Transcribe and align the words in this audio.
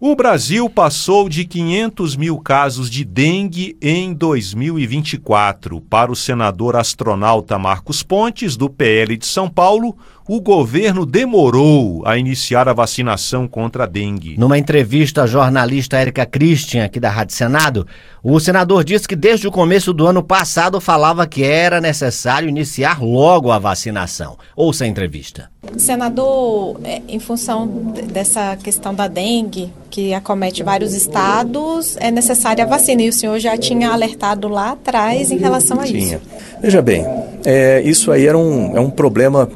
O 0.00 0.14
Brasil 0.14 0.70
passou 0.70 1.28
de 1.28 1.44
500 1.44 2.14
mil 2.14 2.38
casos 2.38 2.88
de 2.88 3.04
dengue 3.04 3.76
em 3.82 4.14
2024. 4.14 5.80
Para 5.80 6.12
o 6.12 6.14
senador 6.14 6.76
astronauta 6.76 7.58
Marcos 7.58 8.00
Pontes, 8.00 8.56
do 8.56 8.70
PL 8.70 9.16
de 9.16 9.26
São 9.26 9.50
Paulo, 9.50 9.98
o 10.28 10.42
governo 10.42 11.06
demorou 11.06 12.06
a 12.06 12.18
iniciar 12.18 12.68
a 12.68 12.74
vacinação 12.74 13.48
contra 13.48 13.84
a 13.84 13.86
dengue. 13.86 14.36
Numa 14.38 14.58
entrevista 14.58 15.22
à 15.22 15.26
jornalista 15.26 15.96
Érica 15.96 16.26
Christian, 16.26 16.84
aqui 16.84 17.00
da 17.00 17.08
Rádio 17.08 17.34
Senado, 17.34 17.86
o 18.22 18.38
senador 18.38 18.84
disse 18.84 19.08
que 19.08 19.16
desde 19.16 19.48
o 19.48 19.50
começo 19.50 19.90
do 19.94 20.06
ano 20.06 20.22
passado 20.22 20.80
falava 20.82 21.26
que 21.26 21.42
era 21.42 21.80
necessário 21.80 22.46
iniciar 22.46 23.02
logo 23.02 23.50
a 23.50 23.58
vacinação. 23.58 24.36
Ouça 24.54 24.84
a 24.84 24.86
entrevista. 24.86 25.50
Senador, 25.78 26.78
é, 26.84 27.00
em 27.08 27.18
função 27.18 27.66
dessa 28.12 28.56
questão 28.56 28.94
da 28.94 29.08
dengue, 29.08 29.72
que 29.90 30.12
acomete 30.12 30.62
vários 30.62 30.92
estados, 30.92 31.96
é 31.98 32.10
necessária 32.10 32.64
a 32.64 32.66
vacina. 32.66 33.02
E 33.02 33.08
o 33.08 33.12
senhor 33.12 33.38
já 33.38 33.56
tinha 33.56 33.90
alertado 33.90 34.46
lá 34.46 34.72
atrás 34.72 35.30
em 35.30 35.38
relação 35.38 35.80
a 35.80 35.84
tinha. 35.84 36.16
isso. 36.16 36.20
Veja 36.60 36.82
bem, 36.82 37.04
é, 37.50 37.80
isso 37.80 38.12
aí 38.12 38.26
era 38.26 38.36
um, 38.36 38.76
é 38.76 38.80
um 38.80 38.90
problema 38.90 39.48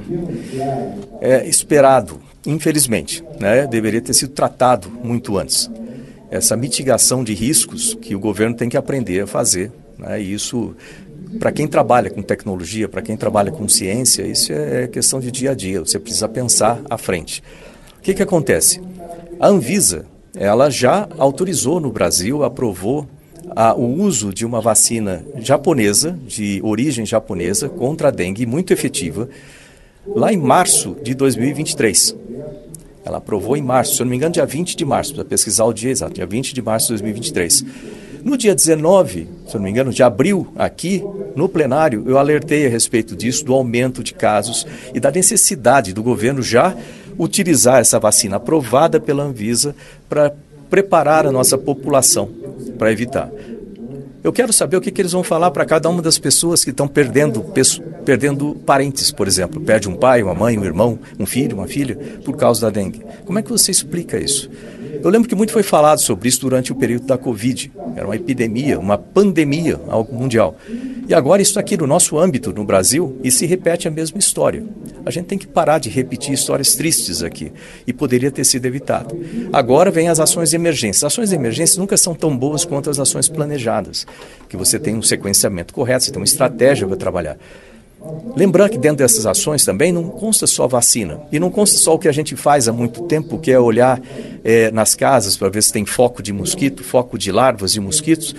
é, 1.21 1.47
esperado, 1.47 2.19
infelizmente. 2.47 3.23
Né? 3.39 3.67
Deveria 3.67 4.01
ter 4.01 4.15
sido 4.15 4.33
tratado 4.33 4.89
muito 5.05 5.37
antes. 5.37 5.71
Essa 6.31 6.57
mitigação 6.57 7.23
de 7.23 7.35
riscos 7.35 7.93
que 8.01 8.15
o 8.15 8.19
governo 8.19 8.57
tem 8.57 8.71
que 8.71 8.79
aprender 8.79 9.21
a 9.21 9.27
fazer. 9.27 9.71
Né? 9.99 10.23
E 10.23 10.33
isso, 10.33 10.75
para 11.39 11.53
quem 11.53 11.69
trabalha 11.69 12.09
com 12.09 12.23
tecnologia, 12.23 12.89
para 12.89 13.03
quem 13.03 13.15
trabalha 13.15 13.53
com 13.53 13.69
ciência, 13.69 14.23
isso 14.23 14.55
é 14.55 14.87
questão 14.87 15.21
de 15.21 15.31
dia 15.31 15.51
a 15.51 15.55
dia. 15.55 15.81
Você 15.81 15.99
precisa 15.99 16.27
pensar 16.27 16.81
à 16.89 16.97
frente. 16.97 17.43
O 17.99 18.01
que, 18.01 18.15
que 18.15 18.23
acontece? 18.23 18.81
A 19.39 19.49
Anvisa, 19.49 20.07
ela 20.35 20.71
já 20.71 21.07
autorizou 21.19 21.79
no 21.79 21.93
Brasil, 21.93 22.43
aprovou 22.43 23.07
a, 23.55 23.75
o 23.75 24.03
uso 24.03 24.33
de 24.33 24.45
uma 24.45 24.61
vacina 24.61 25.25
japonesa, 25.39 26.19
de 26.27 26.61
origem 26.63 27.05
japonesa, 27.07 27.69
contra 27.69 28.09
a 28.09 28.11
dengue, 28.11 28.47
muito 28.47 28.73
efetiva, 28.73 29.29
lá 30.07 30.33
em 30.33 30.37
março 30.37 30.97
de 31.03 31.15
2023. 31.15 32.17
Ela 33.05 33.19
aprovou 33.19 33.57
em 33.57 33.63
março, 33.63 33.97
se 33.97 34.03
eu 34.03 34.05
não 34.05 34.11
me 34.11 34.17
engano, 34.17 34.33
dia 34.33 34.47
20 34.47 34.77
de 34.77 34.85
março, 34.85 35.15
para 35.15 35.25
pesquisar 35.25 35.65
o 35.65 35.73
dia 35.73 35.91
exato, 35.91 36.15
dia 36.15 36.27
20 36.27 36.55
de 36.55 36.63
março 36.63 36.87
de 36.87 37.03
2023. 37.03 37.65
No 38.25 38.37
dia 38.37 38.55
19, 38.55 39.27
se 39.47 39.55
eu 39.55 39.59
não 39.59 39.65
me 39.65 39.71
engano, 39.71 39.93
de 39.93 40.03
abril, 40.03 40.53
aqui 40.57 41.03
no 41.35 41.49
plenário, 41.49 42.05
eu 42.07 42.19
alertei 42.19 42.67
a 42.67 42.69
respeito 42.69 43.17
disso, 43.17 43.45
do 43.45 43.53
aumento 43.53 44.03
de 44.03 44.15
casos 44.15 44.65
e 44.95 45.01
da 45.01 45.11
necessidade 45.11 45.93
do 45.93 46.03
governo 46.03 46.41
já 46.41 46.77
utilizar 47.19 47.81
essa 47.81 47.99
vacina 47.99 48.37
aprovada 48.37 49.01
pela 49.01 49.25
Anvisa 49.25 49.75
para 50.09 50.33
preparar 50.71 51.27
a 51.27 51.33
nossa 51.33 51.59
população 51.59 52.42
para 52.79 52.93
evitar. 52.93 53.31
Eu 54.25 54.33
quero 54.33 54.53
saber 54.53 54.77
o 54.77 54.81
que, 54.81 54.93
que 54.93 55.03
eles 55.03 55.11
vão 55.11 55.25
falar 55.25 55.51
para 55.51 55.65
cada 55.65 55.89
uma 55.89 56.01
das 56.01 56.17
pessoas 56.17 56.63
que 56.63 56.71
estão 56.71 56.87
perdendo, 56.87 57.45
perdendo 58.05 58.55
parentes, 58.55 59.11
por 59.11 59.27
exemplo. 59.27 59.61
Perde 59.61 59.89
um 59.89 59.97
pai, 59.97 60.23
uma 60.23 60.35
mãe, 60.35 60.57
um 60.57 60.65
irmão, 60.65 60.97
um 61.19 61.27
filho, 61.27 61.57
uma 61.57 61.67
filha, 61.67 61.97
por 62.25 62.37
causa 62.37 62.61
da 62.61 62.71
dengue. 62.71 63.03
Como 63.25 63.39
é 63.39 63.43
que 63.43 63.51
você 63.51 63.73
explica 63.73 64.17
isso? 64.19 64.49
Eu 65.03 65.11
lembro 65.11 65.29
que 65.29 65.35
muito 65.35 65.53
foi 65.53 65.65
falado 65.65 65.99
sobre 65.99 66.29
isso 66.29 66.41
durante 66.41 66.71
o 66.71 66.77
período 66.77 67.07
da 67.07 67.19
Covid. 67.19 67.73
Era 67.97 68.07
uma 68.07 68.15
epidemia, 68.15 68.79
uma 68.79 68.97
pandemia 68.97 69.81
mundial. 70.13 70.57
E 71.09 71.15
agora 71.15 71.43
isso 71.43 71.59
aqui 71.59 71.77
no 71.77 71.87
nosso 71.87 72.19
âmbito, 72.19 72.53
no 72.53 72.65
Brasil, 72.65 73.19
e 73.23 73.31
se 73.31 73.45
repete 73.45 73.89
a 73.89 73.91
mesma 73.91 74.19
história. 74.19 74.65
A 75.05 75.11
gente 75.11 75.27
tem 75.27 75.39
que 75.39 75.47
parar 75.47 75.79
de 75.79 75.91
repetir 75.91 76.33
histórias 76.33 76.75
tristes 76.75 77.23
aqui 77.23 77.53
e 77.87 77.93
poderia 77.93 78.31
ter 78.31 78.45
sido 78.45 78.67
evitado. 78.67 79.19
Agora 79.53 79.91
vem 79.91 80.09
as 80.09 80.21
ações 80.21 80.51
de 80.51 80.57
emergência. 80.57 81.07
As 81.07 81.13
ações 81.13 81.31
de 81.31 81.35
emergência 81.35 81.79
nunca 81.79 81.97
são 81.97 82.15
tão 82.15 82.37
boas 82.37 82.65
quanto 82.65 82.89
as 82.89 82.99
ações 82.99 83.29
planejadas, 83.29 84.07
que 84.49 84.57
você 84.57 84.79
tem 84.79 84.95
um 84.95 85.03
sequenciamento 85.03 85.75
correto, 85.75 86.05
você 86.05 86.13
tem 86.13 86.21
uma 86.21 86.25
estratégia 86.25 86.87
para 86.87 86.97
trabalhar. 86.97 87.37
Lembrando 88.35 88.71
que 88.71 88.79
dentro 88.79 88.99
dessas 88.99 89.27
ações 89.27 89.65
também 89.65 89.93
não 89.93 90.05
consta 90.05 90.47
só 90.47 90.67
vacina 90.67 91.21
e 91.31 91.39
não 91.39 91.51
consta 91.51 91.79
só 91.79 91.95
o 91.95 91.99
que 91.99 92.09
a 92.09 92.13
gente 92.13 92.35
faz 92.35 92.67
há 92.67 92.73
muito 92.73 93.03
tempo, 93.03 93.39
que 93.39 93.53
é 93.53 93.59
olhar 93.59 94.01
é, 94.43 94.71
nas 94.71 94.95
casas 94.95 95.37
para 95.37 95.49
ver 95.49 95.63
se 95.63 95.73
tem 95.73 95.87
foco 95.87 96.23
de 96.23 96.33
mosquito, 96.33 96.83
foco 96.83 97.17
de 97.17 97.31
larvas 97.31 97.73
de 97.73 97.81
mosquitos. 97.81 98.35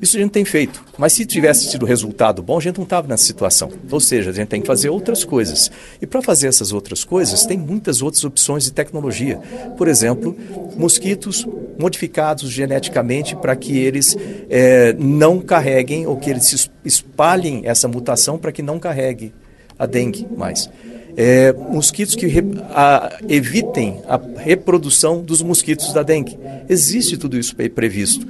Isso 0.00 0.16
a 0.16 0.20
gente 0.20 0.30
tem 0.30 0.44
feito. 0.44 0.84
Mas 0.96 1.12
se 1.12 1.26
tivesse 1.26 1.70
tido 1.70 1.84
resultado 1.84 2.42
bom, 2.42 2.58
a 2.58 2.60
gente 2.60 2.76
não 2.76 2.84
estava 2.84 3.08
nessa 3.08 3.24
situação. 3.24 3.70
Ou 3.90 4.00
seja, 4.00 4.30
a 4.30 4.32
gente 4.32 4.48
tem 4.48 4.60
que 4.60 4.66
fazer 4.66 4.88
outras 4.88 5.24
coisas. 5.24 5.70
E 6.00 6.06
para 6.06 6.22
fazer 6.22 6.46
essas 6.46 6.72
outras 6.72 7.04
coisas, 7.04 7.44
tem 7.44 7.58
muitas 7.58 8.00
outras 8.00 8.22
opções 8.24 8.64
de 8.64 8.72
tecnologia. 8.72 9.40
Por 9.76 9.88
exemplo, 9.88 10.36
mosquitos 10.76 11.46
modificados 11.78 12.50
geneticamente 12.50 13.34
para 13.36 13.56
que 13.56 13.76
eles 13.76 14.16
é, 14.48 14.94
não 14.98 15.40
carreguem 15.40 16.06
ou 16.06 16.16
que 16.16 16.30
eles 16.30 16.70
espalhem 16.84 17.62
essa 17.64 17.88
mutação 17.88 18.38
para 18.38 18.52
que 18.52 18.62
não 18.62 18.78
carregue 18.78 19.32
a 19.78 19.86
dengue 19.86 20.26
mais. 20.36 20.70
É, 21.16 21.52
mosquitos 21.52 22.14
que 22.14 22.26
re, 22.26 22.42
a, 22.70 23.18
evitem 23.28 24.00
a 24.06 24.20
reprodução 24.36 25.20
dos 25.20 25.42
mosquitos 25.42 25.92
da 25.92 26.04
dengue. 26.04 26.38
Existe 26.68 27.16
tudo 27.16 27.36
isso 27.36 27.56
previsto. 27.74 28.26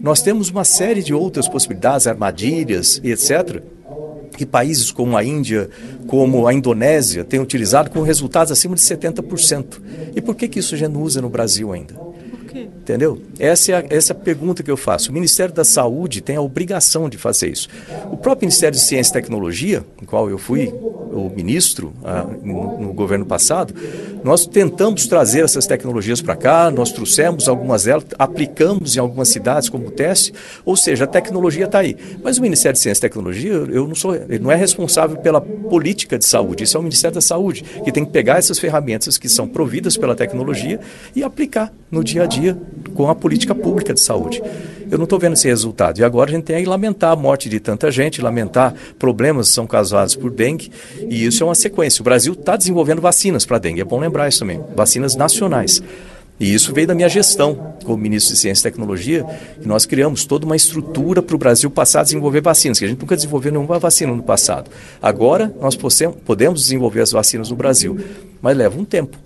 Nós 0.00 0.22
temos 0.22 0.50
uma 0.50 0.64
série 0.64 1.02
de 1.02 1.12
outras 1.12 1.48
possibilidades, 1.48 2.06
armadilhas 2.06 3.00
e 3.02 3.10
etc., 3.10 3.62
que 4.36 4.46
países 4.46 4.92
como 4.92 5.16
a 5.16 5.24
Índia, 5.24 5.68
como 6.06 6.46
a 6.46 6.54
Indonésia, 6.54 7.24
têm 7.24 7.40
utilizado 7.40 7.90
com 7.90 8.02
resultados 8.02 8.52
acima 8.52 8.76
de 8.76 8.80
70%. 8.80 9.80
E 10.14 10.20
por 10.20 10.36
que, 10.36 10.46
que 10.46 10.60
isso 10.60 10.76
já 10.76 10.88
não 10.88 11.02
usa 11.02 11.20
no 11.20 11.28
Brasil 11.28 11.72
ainda? 11.72 11.94
Entendeu? 12.54 13.20
Essa 13.38 13.72
é, 13.72 13.74
a, 13.74 13.84
essa 13.90 14.12
é 14.12 14.16
a 14.16 14.18
pergunta 14.18 14.62
que 14.62 14.70
eu 14.70 14.76
faço. 14.76 15.10
O 15.10 15.12
Ministério 15.14 15.54
da 15.54 15.64
Saúde 15.64 16.20
tem 16.20 16.36
a 16.36 16.40
obrigação 16.40 17.08
de 17.08 17.18
fazer 17.18 17.50
isso. 17.50 17.68
O 18.10 18.16
próprio 18.16 18.46
Ministério 18.46 18.76
de 18.76 18.82
Ciência 18.82 19.10
e 19.10 19.12
Tecnologia, 19.12 19.84
em 20.00 20.06
qual 20.06 20.30
eu 20.30 20.38
fui 20.38 20.72
o 21.12 21.30
ministro 21.34 21.92
ah, 22.04 22.26
no, 22.42 22.78
no, 22.78 22.92
governo 22.92 23.24
passado, 23.24 23.74
nós 24.22 24.46
tentamos 24.46 25.06
trazer 25.06 25.44
essas 25.44 25.66
tecnologias 25.66 26.20
para 26.20 26.36
cá, 26.36 26.70
nós 26.70 26.92
trouxemos 26.92 27.48
algumas 27.48 27.84
delas, 27.84 28.04
aplicamos 28.18 28.96
em 28.96 29.00
algumas 29.00 29.28
cidades 29.28 29.68
como 29.68 29.90
teste, 29.90 30.32
ou 30.64 30.76
seja, 30.76 31.04
a 31.04 31.06
tecnologia 31.06 31.64
está 31.64 31.80
aí. 31.80 31.96
Mas 32.22 32.38
o 32.38 32.42
Ministério 32.42 32.74
de 32.74 32.80
Ciência 32.80 33.00
e 33.00 33.08
Tecnologia, 33.08 33.52
eu 33.52 33.86
não 33.86 33.94
sou, 33.94 34.14
ele 34.14 34.38
não 34.38 34.50
é 34.50 34.56
responsável 34.56 35.16
pela 35.16 35.40
política 35.40 36.18
de 36.18 36.24
saúde, 36.24 36.64
isso 36.64 36.76
é 36.76 36.80
o 36.80 36.82
Ministério 36.82 37.14
da 37.14 37.20
Saúde, 37.20 37.64
que 37.84 37.92
tem 37.92 38.04
que 38.04 38.10
pegar 38.10 38.38
essas 38.38 38.58
ferramentas 38.58 39.18
que 39.18 39.28
são 39.28 39.46
providas 39.46 39.96
pela 39.96 40.14
tecnologia 40.14 40.80
e 41.14 41.22
aplicar 41.22 41.72
no 41.90 42.04
dia 42.04 42.24
a 42.24 42.26
dia 42.26 42.56
com 42.94 43.08
a 43.08 43.14
política 43.14 43.54
pública 43.54 43.94
de 43.94 44.00
saúde. 44.00 44.42
Eu 44.90 44.98
não 44.98 45.04
estou 45.04 45.18
vendo 45.18 45.34
esse 45.34 45.46
resultado. 45.48 45.98
E 45.98 46.04
agora 46.04 46.30
a 46.30 46.34
gente 46.34 46.44
tem 46.44 46.62
que 46.62 46.68
lamentar 46.68 47.12
a 47.12 47.16
morte 47.16 47.48
de 47.48 47.60
tanta 47.60 47.90
gente, 47.90 48.22
lamentar 48.22 48.74
problemas 48.98 49.48
que 49.48 49.54
são 49.54 49.66
causados 49.66 50.14
por 50.14 50.30
dengue, 50.30 50.70
e 51.08 51.24
isso 51.24 51.42
é 51.42 51.46
uma 51.46 51.54
sequência. 51.54 52.00
O 52.02 52.04
Brasil 52.04 52.32
está 52.32 52.56
desenvolvendo 52.56 53.00
vacinas 53.00 53.44
para 53.44 53.58
dengue, 53.58 53.80
é 53.80 53.84
bom 53.84 53.98
lembrar 53.98 54.28
isso 54.28 54.40
também, 54.40 54.60
vacinas 54.74 55.16
nacionais. 55.16 55.82
E 56.40 56.54
isso 56.54 56.72
veio 56.72 56.86
da 56.86 56.94
minha 56.94 57.08
gestão 57.08 57.74
como 57.84 57.96
ministro 57.96 58.34
de 58.34 58.40
Ciência 58.40 58.68
e 58.68 58.70
Tecnologia, 58.70 59.24
que 59.60 59.66
nós 59.66 59.86
criamos 59.86 60.24
toda 60.24 60.46
uma 60.46 60.54
estrutura 60.54 61.22
para 61.22 61.34
o 61.34 61.38
Brasil 61.38 61.70
passar 61.70 62.00
a 62.00 62.02
desenvolver 62.04 62.40
vacinas, 62.40 62.78
que 62.78 62.84
a 62.84 62.88
gente 62.88 63.00
nunca 63.00 63.16
desenvolveu 63.16 63.50
nenhuma 63.50 63.78
vacina 63.78 64.14
no 64.14 64.22
passado. 64.22 64.70
Agora 65.02 65.52
nós 65.60 65.76
podemos 66.24 66.62
desenvolver 66.62 67.00
as 67.00 67.10
vacinas 67.10 67.50
no 67.50 67.56
Brasil, 67.56 67.98
mas 68.40 68.56
leva 68.56 68.78
um 68.78 68.84
tempo. 68.84 69.18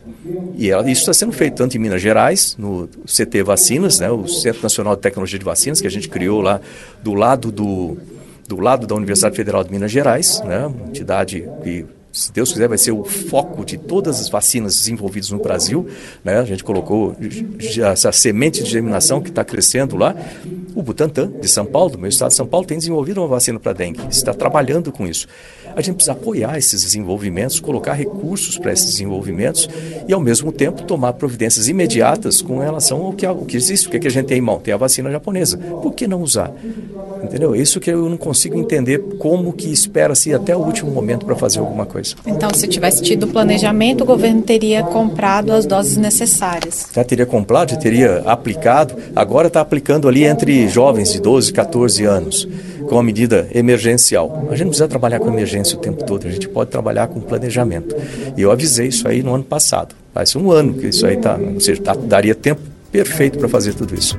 E 0.56 0.68
isso 0.68 1.00
está 1.02 1.12
sendo 1.12 1.32
feito 1.32 1.56
tanto 1.56 1.76
em 1.76 1.80
Minas 1.80 2.00
Gerais, 2.00 2.56
no 2.58 2.88
CT 3.04 3.42
Vacinas, 3.42 3.98
né, 3.98 4.10
o 4.10 4.26
Centro 4.28 4.62
Nacional 4.62 4.94
de 4.94 5.02
Tecnologia 5.02 5.38
de 5.38 5.44
Vacinas, 5.44 5.80
que 5.80 5.86
a 5.86 5.90
gente 5.90 6.08
criou 6.08 6.40
lá 6.40 6.60
do 7.02 7.12
lado 7.12 7.50
do, 7.50 7.96
do 8.48 8.60
lado 8.60 8.86
da 8.86 8.94
Universidade 8.94 9.36
Federal 9.36 9.64
de 9.64 9.70
Minas 9.70 9.90
Gerais, 9.90 10.40
né, 10.44 10.66
uma 10.66 10.88
entidade 10.88 11.48
que 11.62 11.84
se 12.12 12.30
Deus 12.30 12.52
quiser, 12.52 12.68
vai 12.68 12.76
ser 12.76 12.92
o 12.92 13.02
foco 13.04 13.64
de 13.64 13.78
todas 13.78 14.20
as 14.20 14.28
vacinas 14.28 14.76
desenvolvidas 14.76 15.30
no 15.30 15.38
Brasil. 15.38 15.88
Né? 16.22 16.38
A 16.38 16.44
gente 16.44 16.62
colocou 16.62 17.16
essa 17.90 18.12
semente 18.12 18.62
de 18.62 18.70
germinação 18.70 19.20
que 19.20 19.30
está 19.30 19.42
crescendo 19.42 19.96
lá. 19.96 20.14
O 20.74 20.82
Butantan, 20.82 21.30
de 21.40 21.48
São 21.48 21.64
Paulo, 21.64 21.90
do 21.90 21.98
meu 21.98 22.08
estado 22.08 22.30
de 22.30 22.36
São 22.36 22.46
Paulo, 22.46 22.66
tem 22.66 22.78
desenvolvido 22.78 23.20
uma 23.20 23.28
vacina 23.28 23.58
para 23.58 23.72
dengue, 23.72 24.00
está 24.10 24.32
trabalhando 24.32 24.92
com 24.92 25.06
isso. 25.06 25.26
A 25.74 25.80
gente 25.80 25.96
precisa 25.96 26.12
apoiar 26.12 26.58
esses 26.58 26.82
desenvolvimentos, 26.82 27.58
colocar 27.58 27.94
recursos 27.94 28.58
para 28.58 28.72
esses 28.72 28.86
desenvolvimentos 28.86 29.68
e, 30.06 30.12
ao 30.12 30.20
mesmo 30.20 30.52
tempo, 30.52 30.82
tomar 30.82 31.14
providências 31.14 31.68
imediatas 31.68 32.42
com 32.42 32.58
relação 32.58 33.02
ao 33.02 33.12
que, 33.12 33.24
ao 33.24 33.44
que 33.44 33.56
existe. 33.56 33.86
O 33.86 33.90
que, 33.90 33.96
é 33.96 34.00
que 34.00 34.06
a 34.06 34.10
gente 34.10 34.26
tem 34.26 34.38
em 34.38 34.42
mão? 34.42 34.58
Tem 34.58 34.74
a 34.74 34.76
vacina 34.76 35.10
japonesa. 35.10 35.56
Por 35.56 35.92
que 35.94 36.06
não 36.06 36.22
usar? 36.22 36.52
Entendeu? 37.22 37.56
Isso 37.56 37.80
que 37.80 37.90
eu 37.90 38.08
não 38.08 38.16
consigo 38.16 38.58
entender 38.58 38.98
como 39.18 39.52
que 39.52 39.72
espera-se 39.72 40.34
até 40.34 40.54
o 40.54 40.60
último 40.60 40.90
momento 40.90 41.24
para 41.24 41.36
fazer 41.36 41.60
alguma 41.60 41.86
coisa. 42.02 42.16
Então, 42.26 42.50
se 42.52 42.66
tivesse 42.66 43.02
tido 43.02 43.28
planejamento, 43.28 44.02
o 44.02 44.06
governo 44.06 44.42
teria 44.42 44.82
comprado 44.82 45.52
as 45.52 45.64
doses 45.64 45.96
necessárias. 45.96 46.86
Já 46.92 47.04
teria 47.04 47.24
comprado, 47.24 47.70
já 47.70 47.76
teria 47.76 48.22
aplicado. 48.26 48.96
Agora 49.14 49.46
está 49.46 49.60
aplicando 49.60 50.08
ali 50.08 50.24
entre 50.24 50.68
jovens 50.68 51.12
de 51.12 51.20
12, 51.20 51.52
14 51.52 52.04
anos, 52.04 52.48
com 52.88 52.98
a 52.98 53.02
medida 53.02 53.48
emergencial. 53.54 54.46
A 54.50 54.52
gente 54.52 54.64
não 54.64 54.70
precisa 54.70 54.88
trabalhar 54.88 55.20
com 55.20 55.28
emergência 55.28 55.78
o 55.78 55.80
tempo 55.80 56.04
todo, 56.04 56.26
a 56.26 56.30
gente 56.30 56.48
pode 56.48 56.70
trabalhar 56.70 57.06
com 57.06 57.20
planejamento. 57.20 57.94
E 58.36 58.42
eu 58.42 58.50
avisei 58.50 58.88
isso 58.88 59.06
aí 59.06 59.22
no 59.22 59.34
ano 59.34 59.44
passado. 59.44 59.94
Faz 60.12 60.34
um 60.36 60.50
ano 60.50 60.74
que 60.74 60.88
isso 60.88 61.06
aí 61.06 61.16
está, 61.16 61.36
ou 61.36 61.60
seja, 61.60 61.80
tá, 61.80 61.94
daria 61.94 62.34
tempo 62.34 62.60
perfeito 62.90 63.38
para 63.38 63.48
fazer 63.48 63.72
tudo 63.72 63.94
isso. 63.94 64.18